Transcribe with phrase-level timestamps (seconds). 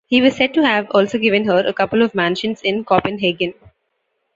[0.07, 3.53] He was said to have also given her a couple of mansions in Copenhagen.